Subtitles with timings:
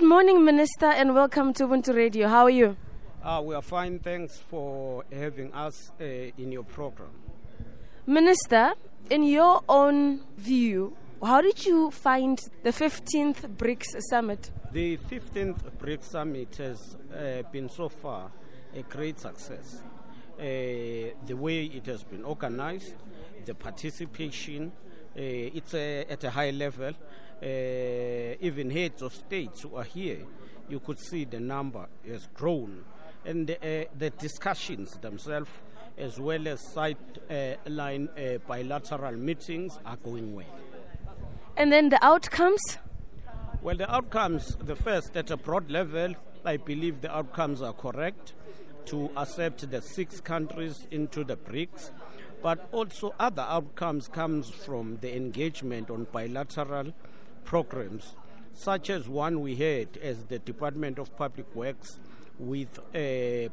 [0.00, 2.26] Good morning, Minister, and welcome to Ubuntu Radio.
[2.26, 2.74] How are you?
[3.22, 3.98] Uh, we are fine.
[3.98, 6.04] Thanks for having us uh,
[6.38, 7.10] in your program.
[8.06, 8.72] Minister,
[9.10, 14.50] in your own view, how did you find the 15th BRICS summit?
[14.72, 18.32] The 15th BRICS summit has uh, been so far
[18.74, 19.82] a great success.
[20.38, 22.94] Uh, the way it has been organized,
[23.44, 24.72] the participation,
[25.14, 26.92] it's uh, at a high level.
[27.42, 30.18] even heads of states who are here,
[30.68, 32.84] you could see the number has grown.
[33.24, 35.50] And the discussions themselves
[36.00, 40.46] as well as sideline uh, bilateral meetings are going well.
[41.56, 42.78] And then the outcomes?
[43.60, 48.32] Well, the outcomes, the first at a broad level, I believe the outcomes are correct
[48.86, 51.90] to accept the six countries into the BRICS,
[52.42, 56.92] but also other outcomes comes from the engagement on bilateral
[57.44, 58.16] programs,
[58.52, 61.98] such as one we had as the Department of Public Works
[62.38, 62.98] with uh,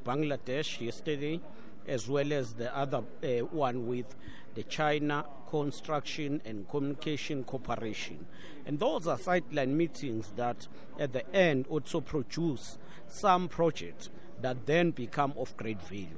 [0.06, 1.40] Bangladesh yesterday,
[1.88, 4.16] as well as the other uh, one with
[4.56, 8.26] the China Construction and Communication Corporation.
[8.66, 10.68] And those are sideline meetings that
[11.00, 12.78] at the end also produce
[13.08, 14.10] some projects
[14.42, 16.18] that then become of great value.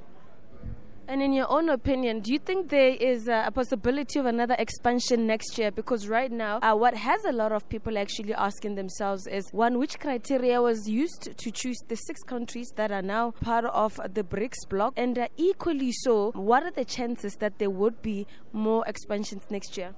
[1.10, 5.26] And in your own opinion, do you think there is a possibility of another expansion
[5.26, 5.72] next year?
[5.72, 9.80] Because right now, uh, what has a lot of people actually asking themselves is one,
[9.80, 14.22] which criteria was used to choose the six countries that are now part of the
[14.22, 14.94] BRICS bloc?
[14.96, 19.76] And uh, equally so, what are the chances that there would be more expansions next
[19.76, 19.96] year?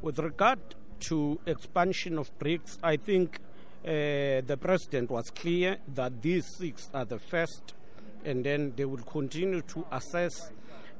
[0.00, 0.60] With regard
[1.10, 3.38] to expansion of BRICS, I think
[3.84, 7.74] uh, the president was clear that these six are the first
[8.24, 10.50] and then they will continue to assess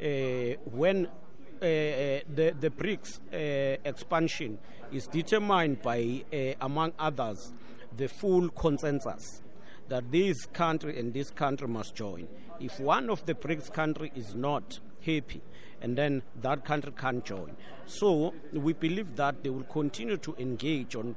[0.00, 0.04] uh,
[0.70, 4.58] when uh, uh the, the BRICS uh, expansion
[4.92, 7.52] is determined by, uh, among others,
[7.96, 9.42] the full consensus
[9.88, 12.26] that this country and this country must join.
[12.60, 15.42] If one of the BRICS country is not happy,
[15.82, 17.56] and then that country can't join.
[17.86, 21.16] So we believe that they will continue to engage on,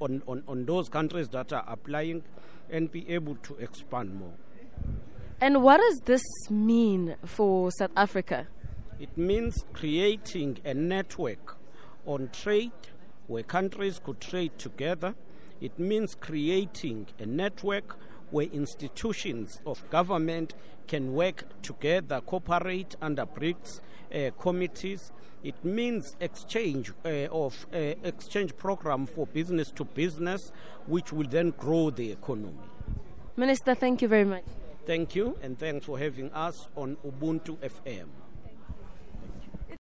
[0.00, 2.22] on, on, on those countries that are applying
[2.70, 4.32] and be able to expand more.
[5.40, 8.46] And what does this mean for South Africa?
[9.00, 11.56] It means creating a network
[12.06, 12.72] on trade
[13.26, 15.14] where countries could trade together.
[15.60, 17.96] It means creating a network
[18.30, 20.54] where institutions of government
[20.86, 23.80] can work together, cooperate under BRICS
[24.14, 25.12] uh, committees.
[25.42, 30.52] It means exchange uh, of uh, exchange program for business to business,
[30.86, 32.58] which will then grow the economy.
[33.36, 34.44] Minister, thank you very much.
[34.86, 38.23] Thank you, and thanks for having us on Ubuntu FM.